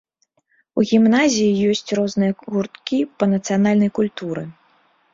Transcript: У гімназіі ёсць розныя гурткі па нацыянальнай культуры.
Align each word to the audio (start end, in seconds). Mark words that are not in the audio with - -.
У 0.79 0.85
гімназіі 0.91 1.59
ёсць 1.75 1.95
розныя 2.01 2.39
гурткі 2.49 2.97
па 3.21 3.25
нацыянальнай 3.37 3.97
культуры. 4.03 4.51